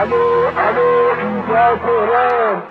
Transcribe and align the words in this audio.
الو 0.00 0.24
الو 0.56 0.88
اینجا 1.20 1.76
تهران 1.76 2.62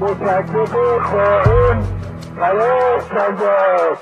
متکب 0.00 0.74
خائن 1.02 1.80
قرار 2.36 3.02
نجات 3.12 3.98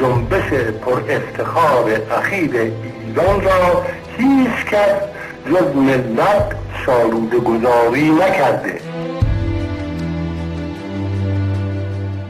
جنبش 0.00 0.52
پر 0.84 1.00
افتخار 1.10 1.90
اخیر 2.18 2.50
ایران 2.56 3.40
را 3.40 3.84
هیچ 4.18 4.64
کس 4.70 5.00
جز 5.46 5.76
ملت 5.76 6.56
سالوده 6.86 7.38
گذاری 7.38 8.10
نکرده. 8.10 8.80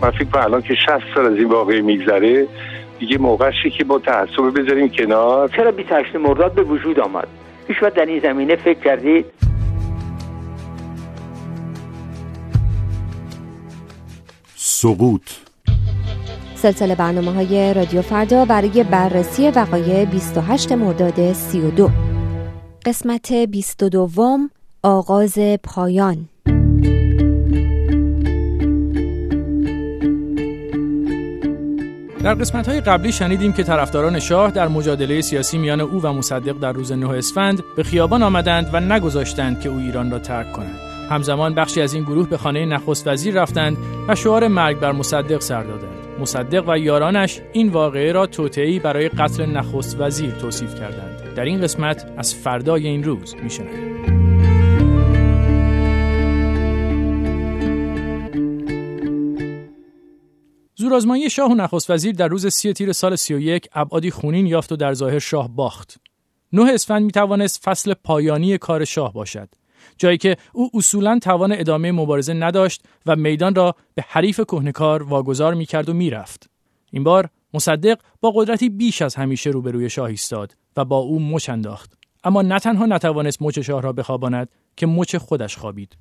من 0.03 0.11
فکر 0.11 0.39
الان 0.39 0.63
که 0.63 0.75
60 0.75 1.01
سال 1.15 1.27
از 1.27 1.39
این 1.39 1.49
واقعی 1.49 1.81
میگذره 1.81 2.49
دیگه 3.01 3.19
موقعشی 3.19 3.71
که 3.71 3.85
با 3.85 3.99
تعصب 3.99 4.61
بذاریم 4.61 4.89
کنار. 4.89 5.49
چرا 5.49 5.71
28 5.71 6.17
مرداد 6.17 6.55
به 6.55 6.63
وجود 6.63 7.01
آمد؟ 7.01 7.29
هیچ 7.69 7.77
در 7.81 8.07
این 8.07 8.21
زمینه 8.21 8.57
فکر 8.57 8.81
کردید؟ 8.81 9.27
سقوط. 14.55 15.23
سلسله 16.55 16.95
برنامه 16.95 17.33
های 17.33 17.75
رادیو 17.75 18.03
فردا 18.03 18.45
برای 18.45 18.85
بررسی 18.85 19.49
وقایع 19.49 20.05
28 20.05 20.73
مرداد 20.73 21.33
32 21.33 21.91
قسمت 22.87 23.33
22 23.33 24.39
آغاز 24.83 25.39
پایان. 25.63 26.29
در 32.23 32.35
قسمت 32.35 32.69
های 32.69 32.81
قبلی 32.81 33.13
شنیدیم 33.13 33.53
که 33.53 33.63
طرفداران 33.63 34.19
شاه 34.21 34.51
در 34.51 34.69
مجادله 34.69 35.21
سیاسی 35.21 35.59
میان 35.59 35.81
او 35.81 36.03
و 36.03 36.13
مصدق 36.13 36.59
در 36.59 36.73
روز 36.73 36.93
9 36.93 37.09
اسفند 37.09 37.63
به 37.77 37.83
خیابان 37.83 38.23
آمدند 38.23 38.71
و 38.73 38.81
نگذاشتند 38.81 39.61
که 39.61 39.69
او 39.69 39.79
ایران 39.79 40.11
را 40.11 40.19
ترک 40.19 40.53
کند. 40.53 40.79
همزمان 41.11 41.55
بخشی 41.55 41.83
از 41.83 41.95
این 41.95 42.05
گروه 42.05 42.29
به 42.29 42.37
خانه 42.37 42.67
نخست 42.67 43.07
وزیر 43.07 43.35
رفتند 43.35 43.77
و 44.09 44.15
شعار 44.15 44.49
مرگ 44.49 44.79
بر 44.79 44.93
مصدق 44.93 45.41
سر 45.41 45.63
دادند. 45.63 46.21
مصدق 46.21 46.69
و 46.69 46.79
یارانش 46.79 47.41
این 47.53 47.69
واقعه 47.69 48.13
را 48.13 48.27
توطئه‌ای 48.27 48.79
برای 48.79 49.09
قتل 49.09 49.47
نخست 49.47 50.01
وزیر 50.01 50.31
توصیف 50.31 50.75
کردند. 50.75 51.35
در 51.37 51.45
این 51.45 51.61
قسمت 51.61 52.13
از 52.17 52.35
فردای 52.35 52.87
این 52.87 53.05
روز 53.05 53.37
میشنویم. 53.43 54.00
زورآزمایی 60.81 61.31
شاه 61.31 61.51
و 61.51 61.55
نخست 61.55 61.91
وزیر 61.91 62.15
در 62.15 62.29
روز 62.29 62.47
سی 62.47 62.73
تیر 62.73 62.93
سال 62.93 63.17
31 63.17 63.69
ابعادی 63.73 64.11
خونین 64.11 64.47
یافت 64.47 64.73
و 64.73 64.77
در 64.77 64.95
ظاهر 64.95 65.19
شاه 65.19 65.49
باخت. 65.49 66.01
نه 66.53 66.75
اسفند 66.75 67.03
می 67.03 67.13
توانست 67.13 67.63
فصل 67.65 67.95
پایانی 67.95 68.59
کار 68.59 68.85
شاه 68.85 69.13
باشد. 69.13 69.49
جایی 69.99 70.19
که 70.19 70.37
او 70.53 70.71
اصولا 70.75 71.19
توان 71.19 71.53
ادامه 71.53 71.93
مبارزه 71.93 72.33
نداشت 72.33 72.83
و 73.07 73.17
میدان 73.17 73.55
را 73.55 73.75
به 73.95 74.05
حریف 74.09 74.41
کهنکار 74.41 75.03
واگذار 75.03 75.55
می 75.55 75.67
کرد 75.67 75.89
و 75.89 75.93
می‌رفت. 75.93 76.51
این 76.91 77.05
بار 77.05 77.29
مصدق 77.55 77.99
با 78.21 78.33
قدرتی 78.37 78.69
بیش 78.69 79.03
از 79.03 79.15
همیشه 79.15 79.51
روبروی 79.51 79.91
شاه 79.91 80.09
ایستاد 80.09 80.57
و 80.77 80.85
با 80.85 80.97
او 80.97 81.21
مچ 81.21 81.49
انداخت. 81.49 81.93
اما 82.25 82.43
نه 82.43 82.59
تنها 82.59 82.87
نتوانست 82.87 83.43
مچ 83.43 83.59
شاه 83.59 83.83
را 83.83 83.93
بخواباند 83.93 84.49
که 84.77 84.87
مچ 84.87 85.17
خودش 85.17 85.57
خوابید. 85.57 85.97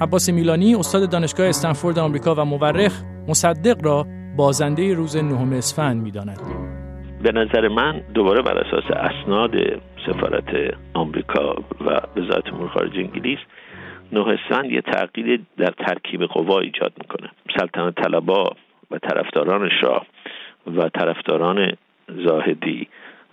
عباس 0.00 0.28
میلانی 0.28 0.74
استاد 0.74 1.10
دانشگاه 1.10 1.46
استنفورد 1.46 1.98
آمریکا 1.98 2.34
و 2.34 2.44
مورخ 2.44 3.02
مصدق 3.30 3.84
را 3.84 4.06
بازنده 4.36 4.94
روز 4.94 5.16
نهم 5.16 5.52
اسفند 5.52 6.02
می‌داند. 6.02 6.40
به 7.22 7.32
نظر 7.32 7.68
من 7.68 8.00
دوباره 8.14 8.42
بر 8.42 8.58
اساس 8.58 8.84
اسناد 8.90 9.54
سفارت 10.06 10.74
آمریکا 10.94 11.54
و 11.86 12.00
وزارت 12.16 12.52
امور 12.52 12.68
خارجه 12.68 12.98
انگلیس 12.98 13.38
نه 14.12 14.28
اسفند 14.28 14.70
یه 14.70 14.80
تغییر 14.80 15.40
در 15.56 15.74
ترکیب 15.86 16.22
قوا 16.24 16.60
ایجاد 16.60 16.92
می‌کنه. 16.98 17.30
سلطنت 17.58 17.94
طلبا 17.94 18.52
و 18.90 18.98
طرفداران 18.98 19.70
شاه 19.80 20.06
و 20.76 20.88
طرفداران 20.88 21.72
زاهدی 22.26 22.88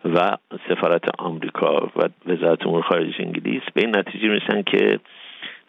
و 0.06 0.38
سفارت 0.70 1.04
آمریکا 1.20 1.90
و 1.96 2.10
وزارت 2.26 2.68
امور 2.68 2.82
خارجه 2.82 3.16
انگلیس 3.20 3.62
به 3.74 3.82
این 3.82 3.98
نتیجه 3.98 4.28
می‌رسن 4.28 4.62
که 4.62 5.00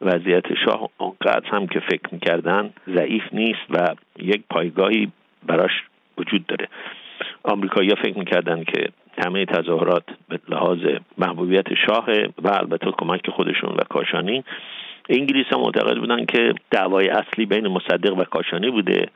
وضعیت 0.01 0.55
شاه 0.65 0.89
اونقدر 0.99 1.49
هم 1.51 1.67
که 1.67 1.81
فکر 1.81 2.09
می‌کردن 2.13 2.71
ضعیف 2.95 3.23
نیست 3.33 3.67
و 3.71 3.95
یک 4.19 4.43
پایگاهی 4.51 5.13
براش 5.47 5.73
وجود 6.19 6.47
داره. 6.47 6.69
آمریکایی‌ها 7.43 7.97
فکر 8.03 8.19
می‌کردن 8.19 8.65
که 8.65 8.89
همه 9.25 9.45
تظاهرات 9.45 10.05
به 10.29 10.39
لحاظ 10.49 10.79
محبوبیت 11.19 11.75
شاه 11.87 12.07
و 12.43 12.49
البته 12.49 12.91
کمک 12.91 13.31
خودشون 13.31 13.71
و 13.71 13.83
کاشانی 13.89 14.45
انگلیس 15.09 15.47
هم 15.53 15.61
معتقد 15.61 15.99
بودن 15.99 16.25
که 16.25 16.55
دعوای 16.71 17.09
اصلی 17.09 17.47
بین 17.47 17.69
مصدق 17.69 18.19
و 18.19 18.25
کاشانی 18.25 18.71
بوده 18.71 19.09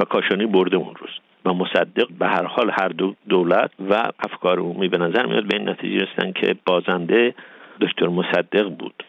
و 0.00 0.04
کاشانی 0.04 0.46
برده 0.46 0.76
اون 0.76 0.94
روز. 0.94 1.10
و 1.44 1.52
مصدق 1.52 2.08
به 2.18 2.26
هر 2.26 2.44
حال 2.44 2.70
هر 2.70 2.88
دو 2.88 3.14
دولت 3.28 3.70
و 3.90 4.10
افکار 4.18 4.58
عمومی 4.58 4.88
به 4.88 4.98
نظر 4.98 5.26
میاد 5.26 5.44
به 5.44 5.56
این 5.56 5.68
نتیجه 5.68 6.04
رسیدن 6.04 6.32
که 6.32 6.54
بازنده 6.66 7.34
دکتر 7.80 8.08
مصدق 8.08 8.68
بود. 8.68 9.04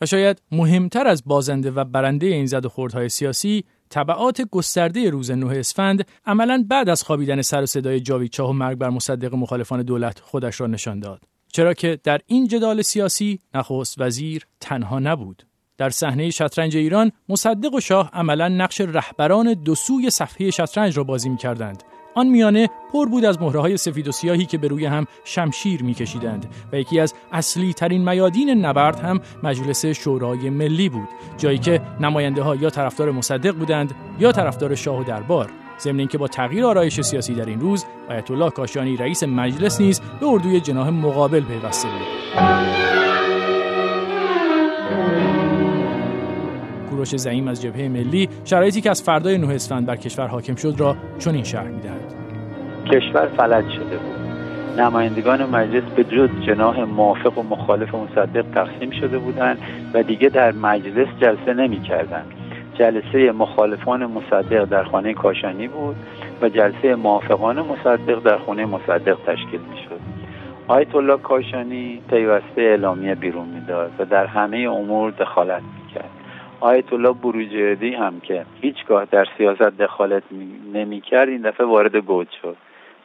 و 0.00 0.06
شاید 0.06 0.42
مهمتر 0.52 1.06
از 1.06 1.22
بازنده 1.26 1.70
و 1.70 1.84
برنده 1.84 2.26
این 2.26 2.46
زد 2.46 2.66
و 2.66 2.68
خوردهای 2.68 3.08
سیاسی 3.08 3.64
تبعات 3.90 4.42
گسترده 4.42 5.10
روز 5.10 5.30
9 5.30 5.58
اسفند 5.58 6.06
عملا 6.26 6.64
بعد 6.68 6.88
از 6.88 7.02
خوابیدن 7.02 7.42
سر 7.42 7.62
و 7.62 7.66
صدای 7.66 8.00
جاوید 8.00 8.30
چاه 8.30 8.50
و 8.50 8.52
مرگ 8.52 8.78
بر 8.78 8.90
مصدق 8.90 9.34
مخالفان 9.34 9.82
دولت 9.82 10.20
خودش 10.20 10.60
را 10.60 10.66
نشان 10.66 11.00
داد. 11.00 11.20
چرا 11.52 11.74
که 11.74 12.00
در 12.04 12.20
این 12.26 12.48
جدال 12.48 12.82
سیاسی 12.82 13.38
نخست 13.54 14.00
وزیر 14.00 14.46
تنها 14.60 14.98
نبود. 14.98 15.46
در 15.78 15.90
صحنه 15.90 16.30
شطرنج 16.30 16.76
ایران 16.76 17.12
مصدق 17.28 17.74
و 17.74 17.80
شاه 17.80 18.10
عملا 18.12 18.48
نقش 18.48 18.80
رهبران 18.80 19.54
دو 19.54 19.74
سوی 19.74 20.10
صفحه 20.10 20.50
شطرنج 20.50 20.96
را 20.96 21.04
بازی 21.04 21.28
می 21.28 21.36
کردند 21.36 21.82
آن 22.14 22.26
میانه 22.26 22.70
پر 22.92 23.08
بود 23.08 23.24
از 23.24 23.42
مهره 23.42 23.60
های 23.60 23.76
سفید 23.76 24.08
و 24.08 24.12
سیاهی 24.12 24.46
که 24.46 24.58
به 24.58 24.68
روی 24.68 24.86
هم 24.86 25.06
شمشیر 25.24 25.82
میکشیدند 25.82 26.46
و 26.72 26.76
یکی 26.76 27.00
از 27.00 27.14
اصلی 27.32 27.72
ترین 27.72 28.08
میادین 28.08 28.50
نبرد 28.50 29.00
هم 29.00 29.20
مجلس 29.42 29.86
شورای 29.86 30.50
ملی 30.50 30.88
بود 30.88 31.08
جایی 31.38 31.58
که 31.58 31.80
نماینده 32.00 32.42
ها 32.42 32.56
یا 32.56 32.70
طرفدار 32.70 33.10
مصدق 33.10 33.54
بودند 33.54 33.94
یا 34.18 34.32
طرفدار 34.32 34.74
شاه 34.74 35.00
و 35.00 35.04
دربار. 35.04 35.50
ضمن 35.80 35.98
اینکه 35.98 36.18
با 36.18 36.28
تغییر 36.28 36.64
آرایش 36.64 37.00
سیاسی 37.00 37.34
در 37.34 37.46
این 37.46 37.60
روز 37.60 37.84
آیت 38.08 38.30
الله 38.30 38.50
کاشانی 38.50 38.96
رئیس 38.96 39.22
مجلس 39.22 39.80
نیز 39.80 40.00
به 40.20 40.26
اردوی 40.26 40.60
جناح 40.60 40.90
مقابل 40.90 41.40
پیوسته 41.40 41.88
بود. 41.88 42.99
کوروش 47.00 47.16
زعیم 47.16 47.48
از 47.48 47.62
جبهه 47.62 47.88
ملی 47.88 48.28
شرایطی 48.44 48.80
که 48.80 48.90
از 48.90 49.02
فردای 49.02 49.38
نه 49.38 49.54
اسفند 49.54 49.86
بر 49.86 49.96
کشور 49.96 50.26
حاکم 50.26 50.54
شد 50.54 50.74
را 50.78 50.96
چنین 51.18 51.44
شرح 51.44 51.68
می‌دهد. 51.68 52.14
کشور 52.86 53.26
فلج 53.26 53.64
شده 53.70 53.96
بود. 53.96 54.80
نمایندگان 54.80 55.50
مجلس 55.50 55.82
به 55.82 56.04
جز 56.04 56.28
جناح 56.46 56.80
موافق 56.80 57.38
و 57.38 57.42
مخالف 57.42 57.94
مصدق 57.94 58.44
تقسیم 58.54 58.90
شده 58.90 59.18
بودند 59.18 59.58
و 59.94 60.02
دیگه 60.02 60.28
در 60.28 60.52
مجلس 60.52 61.08
جلسه 61.20 61.54
نمی 61.54 61.82
کردن. 61.82 62.22
جلسه 62.78 63.32
مخالفان 63.32 64.06
مصدق 64.06 64.64
در 64.64 64.84
خانه 64.84 65.14
کاشانی 65.14 65.68
بود 65.68 65.96
و 66.42 66.48
جلسه 66.48 66.94
موافقان 66.94 67.60
مصدق 67.60 68.22
در 68.22 68.38
خانه 68.38 68.66
مصدق 68.66 69.16
تشکیل 69.26 69.60
می 69.60 69.76
شد 69.88 70.00
آیت 70.68 70.94
الله 70.94 71.16
کاشانی 71.16 72.00
پیوسته 72.10 72.62
اعلامیه 72.62 73.14
بیرون 73.14 73.48
می‌داد 73.48 73.90
و 73.98 74.04
در 74.04 74.26
همه 74.26 74.58
امور 74.58 75.10
دخالت 75.10 75.62
آیت 76.60 76.92
الله 76.92 77.12
بروجردی 77.12 77.94
هم 77.94 78.20
که 78.20 78.46
هیچگاه 78.60 79.04
در 79.04 79.26
سیاست 79.38 79.62
دخالت 79.62 80.22
نمی‌کرد 80.74 81.28
این 81.28 81.42
دفعه 81.42 81.66
وارد 81.66 81.96
گوج 81.96 82.26
شد. 82.42 82.56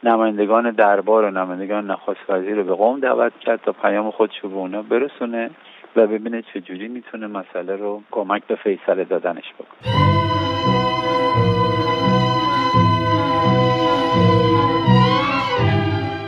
نمایندگان 0.04 0.70
دربار 0.70 1.24
و 1.24 1.30
نمایندگان 1.30 1.90
نخست 1.90 2.30
وزیر 2.30 2.54
رو 2.54 2.64
به 2.64 2.74
قوم 2.74 3.00
دعوت 3.00 3.38
کرد 3.40 3.60
تا 3.62 3.72
پیام 3.72 4.10
خودش 4.10 4.38
رو 4.42 4.48
به 4.48 4.56
اونا 4.56 4.82
برسونه 4.82 5.50
و 5.96 6.06
ببینه 6.06 6.42
چجوری 6.54 6.88
می‌تونه 6.88 7.26
مسئله 7.26 7.76
رو 7.76 8.02
کمک 8.10 8.42
به 8.46 8.54
فیصله 8.54 9.04
دادنش 9.04 9.52
بکنه. 9.54 10.25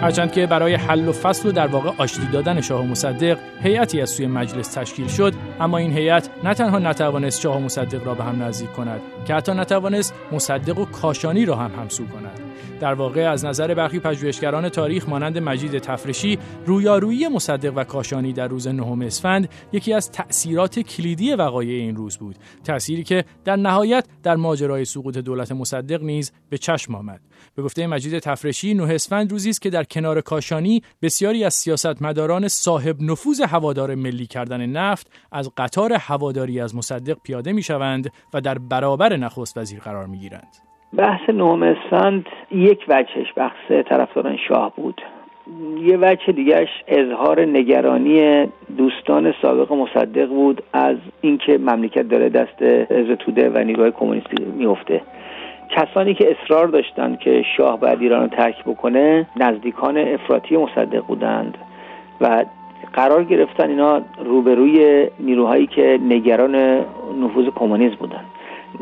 هرچند 0.01 0.33
که 0.33 0.47
برای 0.47 0.75
حل 0.75 1.09
و 1.09 1.13
فصل 1.13 1.49
و 1.49 1.53
در 1.53 1.67
واقع 1.67 1.91
آشتی 1.97 2.27
دادن 2.33 2.61
شاه 2.61 2.87
مصدق 2.87 3.39
هیئتی 3.63 4.01
از 4.01 4.11
سوی 4.11 4.27
مجلس 4.27 4.69
تشکیل 4.69 5.09
شد 5.09 5.35
اما 5.61 5.79
این 5.79 5.93
هیئت 5.93 6.31
نه 6.45 6.55
تنها 6.55 6.79
نتوانست 6.79 7.41
شاه 7.41 7.59
مصدق 7.59 8.07
را 8.07 8.15
به 8.15 8.25
هم 8.25 8.43
نزدیک 8.43 8.73
کند 8.73 9.01
که 9.27 9.35
حتی 9.35 9.53
نتوانست 9.53 10.15
مصدق 10.33 10.79
و 10.79 10.85
کاشانی 10.85 11.45
را 11.45 11.57
هم 11.57 11.81
همسو 11.81 12.07
کند. 12.07 12.41
در 12.81 12.95
واقع 12.95 13.31
از 13.31 13.45
نظر 13.45 13.75
برخی 13.75 13.99
پژوهشگران 13.99 14.69
تاریخ 14.69 15.09
مانند 15.09 15.39
مجید 15.39 15.79
تفرشی 15.79 16.39
رویارویی 16.67 17.29
مصدق 17.29 17.73
و 17.77 17.85
کاشانی 17.85 18.33
در 18.33 18.49
روز 18.49 18.69
نهم 18.69 19.03
اسفند 19.03 19.49
یکی 19.73 19.93
از 19.93 20.11
تأثیرات 20.11 20.79
کلیدی 20.79 21.33
وقایع 21.35 21.81
این 21.81 21.97
روز 21.97 22.17
بود 22.17 22.37
تأثیری 22.65 23.03
که 23.03 23.25
در 23.45 23.57
نهایت 23.57 24.07
در 24.23 24.37
ماجرای 24.37 24.85
سقوط 24.85 25.19
دولت 25.19 25.53
مصدق 25.53 26.03
نیز 26.03 26.33
به 26.51 26.59
چشم 26.59 26.95
آمد. 26.95 27.21
به 27.55 27.63
گفته 27.63 27.87
مجید 27.87 28.19
تفرشی 28.19 28.75
نه 28.75 28.95
اسفند 28.95 29.33
روزی 29.33 29.51
است 29.51 29.63
که 29.63 29.71
در 29.71 29.85
کنار 29.91 30.21
کاشانی 30.21 30.83
بسیاری 31.03 31.45
از 31.45 31.55
سیاستمداران 31.55 32.49
صاحب 32.49 32.97
نفوذ 33.01 33.41
هوادار 33.41 33.95
ملی 33.95 34.27
کردن 34.27 34.67
نفت 34.67 35.11
از 35.33 35.51
قطار 35.57 35.93
هواداری 35.93 36.61
از 36.61 36.77
مصدق 36.77 37.17
پیاده 37.25 37.53
می 37.53 37.63
شوند 37.63 38.13
و 38.35 38.41
در 38.41 38.59
برابر 38.59 39.17
نخست 39.17 39.59
وزیر 39.59 39.81
قرار 39.81 40.07
می 40.07 40.19
گیرند. 40.19 40.57
بحث 40.97 41.31
نهم 41.31 41.63
اسفند 41.63 42.27
یک 42.51 42.81
وجهش 42.89 43.33
بحث 43.37 43.71
طرفداران 43.89 44.37
شاه 44.49 44.73
بود 44.77 45.01
یه 45.83 45.99
وجه 46.01 46.33
دیگهش 46.33 46.69
اظهار 46.89 47.41
نگرانی 47.41 48.47
دوستان 48.77 49.35
سابق 49.43 49.73
مصدق 49.73 50.29
بود 50.29 50.63
از 50.73 50.97
اینکه 51.21 51.59
مملکت 51.59 52.09
داره 52.09 52.29
دست 52.29 52.63
حزب 52.63 53.15
توده 53.15 53.51
و 53.51 53.59
نیروهای 53.59 53.93
کمونیستی 53.93 54.45
میفته 54.45 55.03
کسانی 55.71 56.15
که 56.15 56.31
اصرار 56.31 56.67
داشتند 56.67 57.19
که 57.19 57.45
شاه 57.57 57.81
باید 57.81 58.03
ایران 58.03 58.23
رو 58.23 58.29
ترک 58.29 58.65
بکنه 58.65 59.27
نزدیکان 59.37 59.99
افراطی 59.99 60.57
مصدق 60.57 61.05
بودند 61.07 61.59
و 62.21 62.45
قرار 62.93 63.25
گرفتن 63.25 63.69
اینا 63.69 64.01
روبروی 64.25 65.07
نیروهایی 65.21 65.67
که 65.67 66.01
نگران 66.09 66.55
نفوذ 67.21 67.47
کمونیسم 67.55 67.97
بودند 67.97 68.25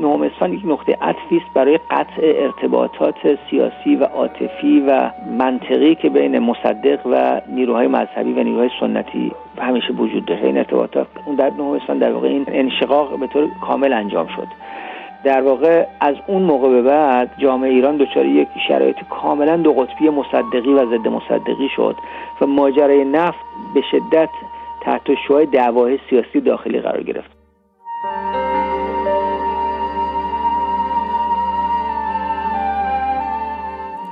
اسفند 0.02 0.54
یک 0.54 0.60
نقطه 0.64 0.98
عطفی 1.02 1.36
است 1.36 1.54
برای 1.54 1.78
قطع 1.90 2.22
ارتباطات 2.22 3.38
سیاسی 3.50 3.96
و 3.96 4.04
عاطفی 4.04 4.84
و 4.88 5.10
منطقی 5.38 5.94
که 5.94 6.08
بین 6.08 6.38
مصدق 6.38 7.06
و 7.06 7.40
نیروهای 7.48 7.86
مذهبی 7.86 8.32
و 8.32 8.42
نیروهای 8.42 8.70
سنتی 8.80 9.32
همیشه 9.58 9.92
وجود 9.92 10.24
داره 10.24 10.42
این 10.42 10.58
ارتباطات 10.58 11.06
اون 11.26 11.36
در 11.36 11.46
اسفند 11.46 12.00
در 12.00 12.12
واقع 12.12 12.28
این 12.28 12.44
انشقاق 12.48 13.18
به 13.20 13.26
طور 13.26 13.48
کامل 13.60 13.92
انجام 13.92 14.26
شد. 14.26 14.46
در 15.26 15.42
واقع 15.42 15.86
از 16.00 16.14
اون 16.26 16.42
موقع 16.42 16.68
به 16.68 16.82
بعد 16.82 17.30
جامعه 17.38 17.70
ایران 17.70 17.96
دچار 17.96 18.26
یک 18.26 18.48
شرایط 18.68 18.96
کاملا 19.10 19.56
دو 19.56 19.72
قطبی 19.72 20.08
مصدقی 20.08 20.74
و 20.74 20.86
ضد 20.86 21.08
مصدقی 21.08 21.68
شد 21.76 21.96
و 22.40 22.46
ماجرای 22.46 23.04
نفت 23.04 23.38
به 23.74 23.82
شدت 23.90 24.28
تحت 24.80 25.02
شعاع 25.28 25.44
دعوای 25.44 25.98
سیاسی 26.10 26.40
داخلی 26.40 26.80
قرار 26.80 27.02
گرفت. 27.02 27.30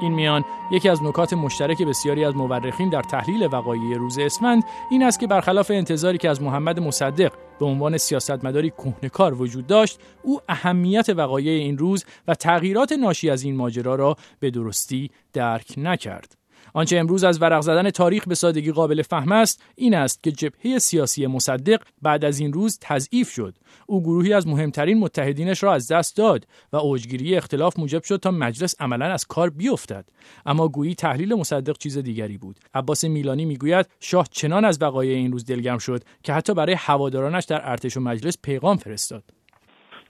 این 0.00 0.12
میان 0.12 0.44
یکی 0.70 0.88
از 0.88 1.05
نکات 1.05 1.32
مشترک 1.32 1.82
بسیاری 1.82 2.25
از 2.25 2.37
مورخین 2.37 2.88
در 2.88 3.02
تحلیل 3.02 3.49
وقایع 3.52 3.96
روز 3.96 4.19
اسفند 4.19 4.64
این 4.90 5.02
است 5.02 5.20
که 5.20 5.26
برخلاف 5.26 5.70
انتظاری 5.70 6.19
که 6.19 6.31
از 6.31 6.43
محمد 6.43 6.81
مصدق 6.81 7.32
به 7.58 7.66
عنوان 7.66 7.98
سیاستمداری 7.98 8.70
کهنکار 8.70 9.42
وجود 9.42 9.66
داشت 9.66 9.98
او 10.22 10.40
اهمیت 10.48 11.08
وقایع 11.08 11.52
این 11.52 11.78
روز 11.78 12.04
و 12.28 12.34
تغییرات 12.34 12.92
ناشی 12.92 13.30
از 13.30 13.42
این 13.42 13.56
ماجرا 13.56 13.94
را 13.94 14.16
به 14.40 14.50
درستی 14.50 15.10
درک 15.32 15.74
نکرد. 15.76 16.44
آنچه 16.76 16.99
امروز 16.99 17.25
از 17.25 17.43
ورق 17.43 17.61
زدن 17.61 17.91
تاریخ 17.91 18.29
به 18.29 18.35
سادگی 18.35 18.73
قابل 18.73 19.03
فهم 19.03 19.32
است 19.32 19.62
این 19.75 19.94
است 19.94 20.23
که 20.23 20.32
جبهه 20.32 20.79
سیاسی 20.79 21.26
مصدق 21.26 21.82
بعد 22.03 22.25
از 22.25 22.38
این 22.38 22.53
روز 22.53 22.79
تضعیف 22.81 23.31
شد. 23.31 23.55
او 23.87 24.03
گروهی 24.03 24.32
از 24.32 24.47
مهمترین 24.47 24.99
متحدینش 24.99 25.62
را 25.62 25.75
از 25.75 25.88
دست 25.88 26.17
داد 26.17 26.47
و 26.73 26.76
اوجگیری 26.76 27.37
اختلاف 27.37 27.79
موجب 27.79 28.03
شد 28.03 28.17
تا 28.17 28.31
مجلس 28.31 28.75
عملا 28.81 29.06
از 29.06 29.25
کار 29.25 29.50
بیفتد. 29.50 30.05
اما 30.47 30.69
گویی 30.69 30.94
تحلیل 30.94 31.35
مصدق 31.35 31.79
چیز 31.79 31.99
دیگری 31.99 32.38
بود. 32.38 32.61
عباس 32.75 33.05
میلانی 33.05 33.44
می‌گوید 33.44 33.87
شاه 34.00 34.29
چنان 34.31 34.65
از 34.65 34.82
وقایع 34.82 35.17
این 35.17 35.32
روز 35.32 35.44
دلگرم 35.44 35.79
شد 35.79 36.05
که 36.23 36.32
حتی 36.32 36.55
برای 36.55 36.75
هوادارانش 36.79 37.44
در 37.44 37.71
ارتش 37.71 37.97
و 37.97 38.00
مجلس 38.00 38.38
پیغام 38.43 38.76
فرستاد. 38.76 39.25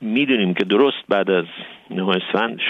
می‌دونیم 0.04 0.54
که 0.54 0.64
درست 0.64 1.04
بعد 1.08 1.30
از 1.30 1.44
نه 1.90 2.20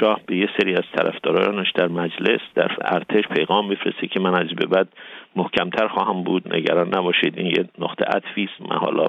شاه 0.01 0.21
به 0.27 0.37
یه 0.37 0.49
سری 0.61 0.75
از 0.75 0.85
طرفدارانش 0.97 1.71
در 1.71 1.89
مجلس 1.89 2.41
در 2.55 2.77
ارتش 2.81 3.29
پیغام 3.29 3.69
میفرسته 3.69 4.07
که 4.07 4.21
من 4.21 4.35
از 4.35 4.47
به 4.47 4.67
بعد 4.67 4.89
محکمتر 5.37 5.89
خواهم 5.89 6.23
بود. 6.23 6.55
نگران 6.55 6.95
نباشید 6.95 7.39
این 7.39 7.47
یه 7.47 7.65
نقطه 7.79 8.05
عطفی 8.05 8.45
است. 8.45 8.71
من 8.71 8.77
حالا 8.77 9.07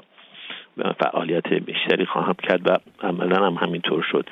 فعالیت 1.00 1.52
بیشتری 1.52 2.06
خواهم 2.06 2.34
کرد 2.42 2.70
و 2.70 2.78
عملا 3.06 3.46
هم 3.46 3.54
همینطور 3.54 4.02
شد. 4.02 4.26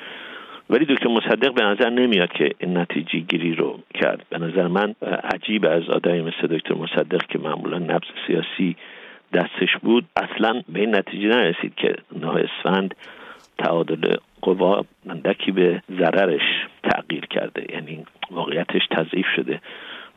ولی 0.69 0.85
دکتر 0.85 1.07
مصدق 1.07 1.53
به 1.53 1.63
نظر 1.63 1.89
نمیاد 1.89 2.31
که 2.31 2.67
نتیجه 2.67 3.19
گیری 3.19 3.55
رو 3.55 3.79
کرد. 3.93 4.25
به 4.29 4.37
نظر 4.37 4.67
من 4.67 4.95
عجیب 5.33 5.65
از 5.65 5.89
آدمی 5.89 6.21
مثل 6.21 6.47
دکتر 6.47 6.73
مصدق 6.73 7.25
که 7.27 7.39
معمولا 7.39 7.77
نبض 7.77 8.07
سیاسی 8.27 8.75
دستش 9.33 9.77
بود 9.81 10.05
اصلا 10.15 10.61
به 10.69 10.79
این 10.79 10.95
نتیجه 10.95 11.27
نرسید 11.27 11.75
که 11.75 11.95
نه 12.21 12.27
اسفند 12.27 12.95
تعادل 13.57 14.15
قوا 14.41 14.85
اندکی 15.09 15.51
به 15.51 15.81
ضررش 15.99 16.41
تغییر 16.83 17.25
کرده. 17.25 17.65
یعنی 17.73 18.05
واقعیتش 18.31 18.81
تضعیف 18.91 19.25
شده 19.35 19.61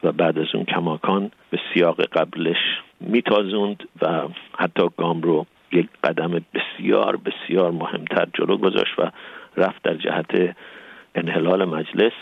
و 0.05 0.12
بعد 0.12 0.38
از 0.38 0.46
اون 0.55 0.64
کماکان 0.64 1.31
به 1.50 1.58
سیاق 1.75 2.00
قبلش 2.00 2.56
میتازوند 3.00 3.88
و 4.02 4.29
حتی 4.58 4.82
گام 4.96 5.23
رو 5.23 5.46
یک 5.73 5.88
قدم 6.05 6.44
بسیار 6.55 7.17
بسیار 7.17 7.70
مهمتر 7.70 8.26
جلو 8.35 8.56
گذاشت 8.56 8.99
و 8.99 9.11
رفت 9.56 9.82
در 9.82 9.94
جهت 9.94 10.56
انحلال 11.14 11.64
مجلس. 11.64 12.12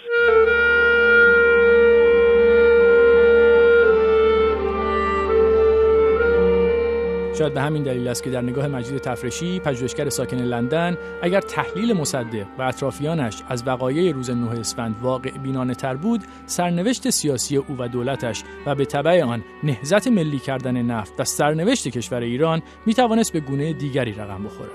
شاید 7.38 7.55
به 7.55 7.61
همین 7.61 7.83
دلیل 7.83 8.09
است 8.09 8.25
که 8.25 8.31
در 8.31 8.41
نگاه 8.41 8.69
مجید 8.69 8.99
تفرشی 8.99 9.61
پژوهشگر 9.61 10.09
ساکن 10.09 10.37
لندن 10.37 10.97
اگر 11.23 11.41
تحلیل 11.41 11.97
مصدق 11.97 12.47
و 12.59 12.62
اطرافیانش 12.62 13.43
از 13.49 13.67
وقایع 13.67 14.12
روز 14.12 14.31
نه 14.31 14.61
اسفند 14.61 14.94
واقع 15.03 15.31
بینانه 15.43 15.75
تر 15.75 15.94
بود 15.94 16.21
سرنوشت 16.47 17.11
سیاسی 17.11 17.56
او 17.56 17.77
و 17.79 17.88
دولتش 17.88 18.43
و 18.67 18.75
به 18.75 18.85
تبع 18.85 19.23
آن 19.23 19.43
نهزت 19.65 20.09
ملی 20.09 20.38
کردن 20.38 20.83
نفت 20.83 21.21
و 21.21 21.25
سرنوشت 21.25 21.88
کشور 21.88 22.21
ایران 22.21 22.62
می 22.87 22.94
توانست 22.94 23.33
به 23.33 23.41
گونه 23.41 23.73
دیگری 23.73 24.12
رقم 24.12 24.44
بخورد. 24.44 24.71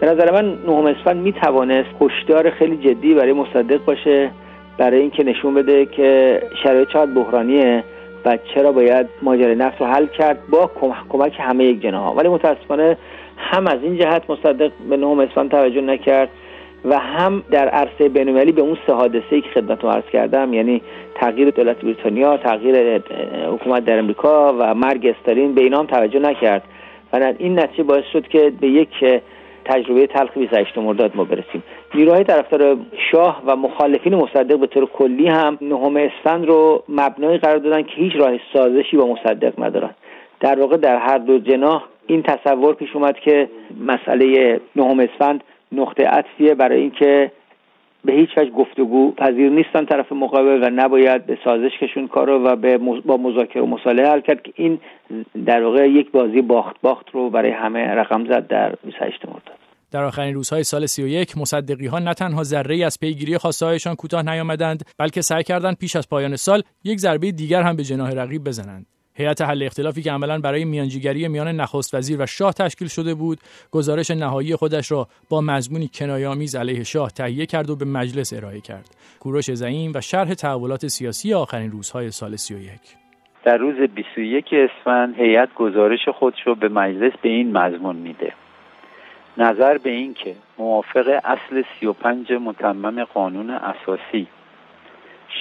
به 0.00 0.06
نظر 0.06 0.32
من 0.32 0.58
نهم 0.66 0.86
اسفند 0.86 1.16
می 1.16 1.32
توانست 1.32 1.88
هشدار 2.00 2.50
خیلی 2.50 2.76
جدی 2.76 3.14
برای 3.14 3.32
مصدق 3.32 3.84
باشه 3.84 4.30
برای 4.78 5.00
اینکه 5.00 5.24
نشون 5.24 5.54
بده 5.54 5.86
که 5.86 6.42
شرایط 6.62 6.88
چقدر 6.88 7.10
بحرانیه. 7.10 7.84
چرا 8.36 8.72
باید 8.72 9.06
ماجرای 9.22 9.54
نفت 9.54 9.80
رو 9.80 9.86
حل 9.86 10.06
کرد 10.06 10.38
با 10.50 10.70
کمک 11.08 11.36
همه 11.38 11.64
یک 11.64 11.82
جناها. 11.82 12.14
ولی 12.14 12.28
متاسفانه 12.28 12.96
هم 13.36 13.66
از 13.66 13.78
این 13.82 13.96
جهت 13.96 14.30
مصدق 14.30 14.70
به 14.90 14.96
نهم 14.96 15.18
اسفند 15.18 15.50
توجه 15.50 15.80
نکرد 15.80 16.28
و 16.84 16.98
هم 16.98 17.42
در 17.50 17.68
عرصه 17.68 18.08
بینالمللی 18.08 18.52
به 18.52 18.62
اون 18.62 18.78
سه 18.86 18.92
حادثه 18.92 19.40
که 19.40 19.50
خدمت 19.54 19.84
عرض 19.84 20.04
کردم 20.12 20.54
یعنی 20.54 20.82
تغییر 21.14 21.50
دولت 21.50 21.76
بریتانیا 21.76 22.36
تغییر 22.36 23.02
حکومت 23.52 23.84
در 23.84 23.98
امریکا 23.98 24.54
و 24.58 24.74
مرگ 24.74 25.14
استالین 25.18 25.54
به 25.54 25.60
اینا 25.60 25.78
هم 25.78 25.86
توجه 25.86 26.18
نکرد. 26.18 26.62
و 27.12 27.32
این 27.38 27.58
نتیجه 27.58 27.82
باعث 27.82 28.04
شد 28.12 28.28
که 28.28 28.52
به 28.60 28.68
یک 28.68 29.20
تجربه 29.68 30.06
تلخ 30.06 30.38
28 30.38 30.78
مرداد 30.78 31.16
ما 31.16 31.24
برسیم. 31.24 31.62
نیروهای 31.94 32.24
طرفدار 32.24 32.76
شاه 33.12 33.42
و 33.46 33.56
مخالفین 33.56 34.14
مصدق 34.14 34.58
به 34.58 34.66
طور 34.66 34.86
کلی 34.86 35.28
هم 35.28 35.58
نهم 35.60 35.96
اسفند 35.96 36.46
رو 36.46 36.82
مبنای 36.88 37.38
قرار 37.38 37.58
دادن 37.58 37.82
که 37.82 37.94
هیچ 37.94 38.12
راه 38.16 38.32
سازشی 38.52 38.96
با 38.96 39.06
مصدق 39.06 39.64
ندارن. 39.64 39.90
در 40.40 40.60
واقع 40.60 40.76
در 40.76 40.96
هر 40.96 41.18
دو 41.18 41.38
جناح 41.38 41.84
این 42.06 42.22
تصور 42.22 42.74
پیش 42.74 42.96
اومد 42.96 43.18
که 43.18 43.48
مسئله 43.86 44.60
نهم 44.76 45.00
اسفند 45.00 45.44
نقطه 45.72 46.04
عطفیه 46.06 46.54
برای 46.54 46.80
اینکه 46.80 47.30
به 48.08 48.14
هیچ 48.14 48.30
وجه 48.36 48.50
گفتگو 48.50 49.12
پذیر 49.12 49.50
نیستن 49.50 49.84
طرف 49.84 50.12
مقابل 50.12 50.62
و 50.62 50.70
نباید 50.70 51.26
به 51.26 51.38
سازش 51.44 51.70
کشون 51.80 52.08
کارو 52.08 52.42
و 52.42 52.56
به 52.56 52.78
با 52.78 53.16
مذاکره 53.16 53.62
و 53.62 53.66
مصالحه 53.66 54.10
حل 54.10 54.20
کرد 54.20 54.42
که 54.42 54.52
این 54.56 54.80
در 55.46 55.62
واقع 55.62 55.88
یک 55.88 56.10
بازی 56.10 56.42
باخت 56.42 56.76
باخت 56.82 57.10
رو 57.12 57.30
برای 57.30 57.50
همه 57.50 57.80
رقم 57.80 58.24
زد 58.24 58.46
در 58.46 58.74
28 58.84 59.26
مرداد 59.26 59.58
در 59.90 60.04
آخرین 60.04 60.34
روزهای 60.34 60.62
سال 60.62 60.86
31 60.86 61.38
مصدقی 61.38 61.86
ها 61.86 61.98
نه 61.98 62.14
تنها 62.14 62.42
ذره 62.42 62.84
از 62.86 63.00
پیگیری 63.00 63.38
خواستهایشان 63.38 63.94
کوتاه 63.94 64.22
نیامدند 64.22 64.82
بلکه 64.98 65.20
سعی 65.20 65.42
کردند 65.42 65.76
پیش 65.76 65.96
از 65.96 66.08
پایان 66.08 66.36
سال 66.36 66.62
یک 66.84 66.98
ضربه 66.98 67.32
دیگر 67.32 67.62
هم 67.62 67.76
به 67.76 67.82
جناح 67.82 68.10
رقیب 68.10 68.44
بزنند. 68.44 68.86
هیئت 69.18 69.40
حل 69.40 69.62
اختلافی 69.62 70.02
که 70.02 70.12
عملا 70.12 70.38
برای 70.38 70.64
میانجیگری 70.64 71.28
میان 71.28 71.48
نخست 71.48 71.94
وزیر 71.94 72.22
و 72.22 72.26
شاه 72.26 72.52
تشکیل 72.52 72.88
شده 72.88 73.14
بود 73.14 73.38
گزارش 73.70 74.10
نهایی 74.10 74.56
خودش 74.56 74.92
را 74.92 75.08
با 75.30 75.40
مضمونی 75.40 75.90
کنایه‌آمیز 75.94 76.56
علیه 76.56 76.84
شاه 76.84 77.10
تهیه 77.10 77.46
کرد 77.46 77.70
و 77.70 77.76
به 77.76 77.84
مجلس 77.84 78.32
ارائه 78.32 78.60
کرد. 78.60 78.90
کوروش 79.20 79.50
زعیم 79.50 79.92
و 79.94 80.00
شرح 80.00 80.34
تحولات 80.34 80.86
سیاسی 80.86 81.34
آخرین 81.34 81.70
روزهای 81.70 82.10
سال 82.10 82.36
31 82.36 82.80
در 83.44 83.56
روز 83.56 83.76
21 83.94 84.44
اسفند 84.52 85.14
هیئت 85.14 85.54
گزارش 85.54 86.08
خودش 86.08 86.46
رو 86.46 86.54
به 86.54 86.68
مجلس 86.68 87.12
به 87.22 87.28
این 87.28 87.58
مضمون 87.58 87.96
میده. 87.96 88.32
نظر 89.38 89.78
به 89.78 89.90
این 89.90 90.14
که 90.14 90.34
موافق 90.58 91.20
اصل 91.24 91.62
35 91.80 92.32
متمم 92.32 93.04
قانون 93.04 93.50
اساسی 93.50 94.26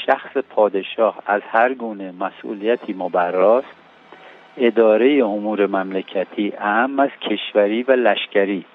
شخص 0.07 0.37
پادشاه 0.37 1.19
از 1.25 1.41
هر 1.51 1.73
گونه 1.73 2.13
مسئولیتی 2.19 2.93
مبراست 2.93 3.67
اداره 4.57 5.25
امور 5.25 5.67
مملکتی 5.67 6.53
اهم 6.57 6.99
از 6.99 7.09
کشوری 7.21 7.83
و 7.83 7.91
لشکری. 7.91 8.65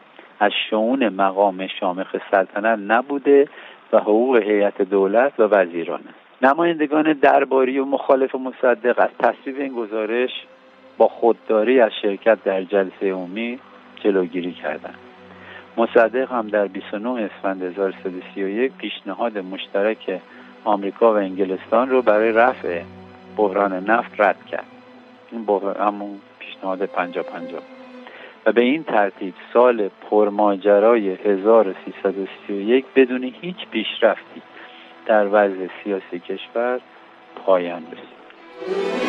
از 0.40 0.52
شعون 0.70 1.08
مقام 1.08 1.66
شامخ 1.66 2.16
سلطنت 2.30 2.78
نبوده 2.78 3.48
و 3.92 3.98
حقوق 3.98 4.36
هیئت 4.36 4.82
دولت 4.82 5.40
و 5.40 5.42
وزیران 5.42 6.00
است 6.00 6.44
نمایندگان 6.44 7.12
درباری 7.12 7.78
و 7.78 7.84
مخالف 7.84 8.34
مصدق 8.34 8.98
از 8.98 9.10
تصویب 9.18 9.60
این 9.60 9.74
گزارش 9.74 10.30
با 10.98 11.08
خودداری 11.08 11.80
از 11.80 11.90
شرکت 12.02 12.44
در 12.44 12.62
جلسه 12.62 13.12
عمومی 13.12 13.58
جلوگیری 14.04 14.52
کردند. 14.52 14.98
مصدق 15.76 16.32
هم 16.32 16.48
در 16.48 16.66
29 16.66 17.08
اسفند 17.08 17.62
1331 17.62 18.72
پیشنهاد 18.72 19.38
مشترک 19.38 20.20
آمریکا 20.64 21.14
و 21.14 21.16
انگلستان 21.16 21.90
رو 21.90 22.02
برای 22.02 22.32
رفع 22.32 22.82
بحران 23.36 23.72
نفت 23.90 24.20
رد 24.20 24.46
کرد. 24.50 24.66
این 25.32 25.46
همون 25.80 26.20
پیشنهاد 26.38 26.86
پنجا 26.86 27.22
پنجا 27.22 27.58
و 28.46 28.52
به 28.52 28.60
این 28.60 28.84
ترتیب 28.84 29.34
سال 29.52 29.90
پرماجرای 30.10 31.10
1331 31.10 32.84
بدون 32.96 33.34
هیچ 33.40 33.56
پیشرفتی 33.70 34.42
در 35.06 35.26
وضع 35.26 35.66
سیاسی 35.84 36.18
کشور 36.18 36.80
پایان 37.46 37.82
رسید. 37.82 39.01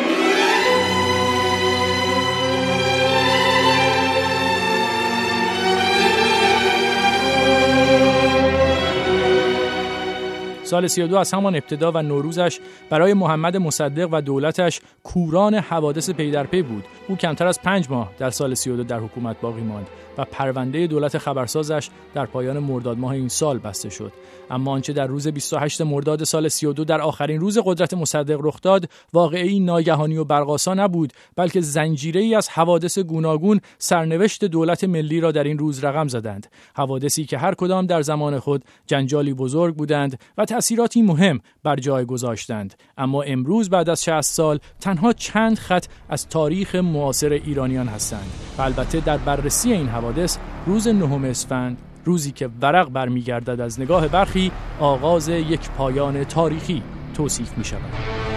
سال 10.64 10.86
32 10.86 11.16
از 11.16 11.34
همان 11.34 11.54
ابتدا 11.54 11.92
و 11.92 12.02
نوروزش 12.02 12.60
برای 12.90 13.14
محمد 13.14 13.56
مصدق 13.56 14.08
و 14.12 14.20
دولتش 14.20 14.80
کوران 15.02 15.54
حوادث 15.54 16.10
پی 16.10 16.30
در 16.30 16.44
پی 16.46 16.62
بود. 16.62 16.84
او 17.08 17.16
کمتر 17.16 17.46
از 17.46 17.62
پنج 17.62 17.90
ماه 17.90 18.10
در 18.18 18.30
سال 18.30 18.54
32 18.54 18.84
در 18.84 18.98
حکومت 18.98 19.40
باقی 19.40 19.62
ماند. 19.62 19.86
و 20.18 20.24
پرونده 20.24 20.86
دولت 20.86 21.18
خبرسازش 21.18 21.90
در 22.14 22.26
پایان 22.26 22.58
مرداد 22.58 22.98
ماه 22.98 23.12
این 23.12 23.28
سال 23.28 23.58
بسته 23.58 23.90
شد. 23.90 24.12
اما 24.50 24.72
آنچه 24.72 24.92
در 24.92 25.06
روز 25.06 25.28
28 25.28 25.80
مرداد 25.80 26.24
سال 26.24 26.48
32 26.48 26.84
در 26.84 27.00
آخرین 27.00 27.40
روز 27.40 27.58
قدرت 27.64 27.94
مصدق 27.94 28.38
رخ 28.42 28.60
داد 28.62 28.88
واقعی 29.12 29.60
ناگهانی 29.60 30.16
و 30.16 30.24
برقاسا 30.24 30.74
نبود 30.74 31.12
بلکه 31.36 31.60
زنجیره 31.60 32.20
ای 32.20 32.34
از 32.34 32.48
حوادث 32.48 32.98
گوناگون 32.98 33.60
سرنوشت 33.78 34.44
دولت 34.44 34.84
ملی 34.84 35.20
را 35.20 35.32
در 35.32 35.44
این 35.44 35.58
روز 35.58 35.84
رقم 35.84 36.08
زدند. 36.08 36.46
حوادثی 36.76 37.24
که 37.24 37.38
هر 37.38 37.54
کدام 37.54 37.86
در 37.86 38.02
زمان 38.02 38.38
خود 38.38 38.64
جنجالی 38.86 39.34
بزرگ 39.34 39.76
بودند 39.76 40.18
و 40.38 40.44
تأثیراتی 40.44 41.02
مهم 41.02 41.40
بر 41.62 41.76
جای 41.76 42.04
گذاشتند. 42.04 42.74
اما 42.98 43.22
امروز 43.22 43.70
بعد 43.70 43.88
از 43.90 44.04
60 44.04 44.20
سال 44.20 44.58
تنها 44.80 45.12
چند 45.12 45.58
خط 45.58 45.86
از 46.08 46.28
تاریخ 46.28 46.74
معاصر 46.74 47.32
ایرانیان 47.32 47.88
هستند 47.88 48.32
البته 48.58 49.00
در 49.00 49.16
بررسی 49.16 49.72
این 49.72 49.88
حوادث 50.04 50.38
روز 50.66 50.88
نهم 50.88 51.24
اسفند 51.24 51.78
روزی 52.04 52.32
که 52.32 52.48
ورق 52.60 52.90
برمیگردد 52.90 53.60
از 53.60 53.80
نگاه 53.80 54.08
برخی 54.08 54.52
آغاز 54.80 55.28
یک 55.28 55.70
پایان 55.70 56.24
تاریخی 56.24 56.82
توصیف 57.14 57.58
می 57.58 57.64
شود. 57.64 58.33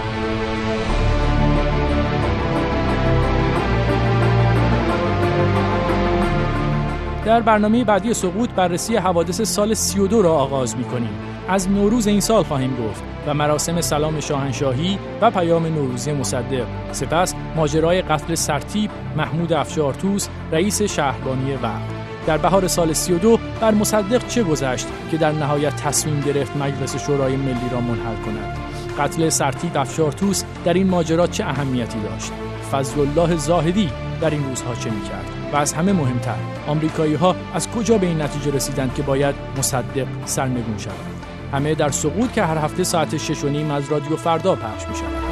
در 7.27 7.41
برنامه 7.41 7.83
بعدی 7.83 8.13
سقوط 8.13 8.49
بررسی 8.49 8.95
حوادث 8.95 9.41
سال 9.41 9.73
32 9.73 10.21
را 10.21 10.33
آغاز 10.33 10.77
می 10.77 10.83
کنیم. 10.83 11.09
از 11.47 11.69
نوروز 11.69 12.07
این 12.07 12.19
سال 12.19 12.43
خواهیم 12.43 12.75
گفت 12.75 13.03
و 13.27 13.33
مراسم 13.33 13.81
سلام 13.81 14.19
شاهنشاهی 14.19 14.99
و 15.21 15.31
پیام 15.31 15.65
نوروزی 15.65 16.11
مصدق. 16.11 16.65
سپس 16.91 17.33
ماجرای 17.55 18.01
قتل 18.01 18.35
سرتیب 18.35 18.91
محمود 19.17 19.53
افشارتوس 19.53 20.27
رئیس 20.51 20.81
شهربانی 20.81 21.53
وقت. 21.53 21.81
در 22.27 22.37
بهار 22.37 22.67
سال 22.67 22.93
32 22.93 23.39
بر 23.61 23.71
مصدق 23.71 24.27
چه 24.27 24.43
گذشت 24.43 24.87
که 25.11 25.17
در 25.17 25.31
نهایت 25.31 25.75
تصمیم 25.75 26.21
گرفت 26.21 26.57
مجلس 26.57 27.05
شورای 27.05 27.35
ملی 27.35 27.69
را 27.71 27.81
منحل 27.81 28.23
کند؟ 28.25 28.57
قتل 28.99 29.29
سرتیب 29.29 29.77
افشارتوس 29.77 30.43
در 30.65 30.73
این 30.73 30.87
ماجرا 30.87 31.27
چه 31.27 31.43
اهمیتی 31.43 31.99
داشت؟ 31.99 32.31
فضل 32.71 33.01
الله 33.01 33.35
زاهدی 33.35 33.89
در 34.21 34.29
این 34.29 34.43
روزها 34.43 34.75
چه 34.75 34.89
می‌کرد؟ 34.89 35.36
و 35.53 35.55
از 35.55 35.73
همه 35.73 35.93
مهمتر 35.93 36.35
آمریکایی 36.67 37.13
ها 37.13 37.35
از 37.53 37.69
کجا 37.69 37.97
به 37.97 38.07
این 38.07 38.21
نتیجه 38.21 38.51
رسیدند 38.51 38.93
که 38.93 39.01
باید 39.01 39.35
مصدق 39.57 40.07
سرنگون 40.25 40.77
شود 40.77 41.17
همه 41.53 41.75
در 41.75 41.89
سقوط 41.89 42.31
که 42.31 42.43
هر 42.43 42.57
هفته 42.57 42.83
ساعت 42.83 43.17
6 43.17 43.43
و 43.43 43.49
نیم 43.49 43.71
از 43.71 43.91
رادیو 43.91 44.15
فردا 44.15 44.55
پخش 44.55 44.87
می 44.87 44.95
شود 44.95 45.26